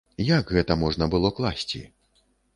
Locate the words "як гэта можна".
0.27-1.09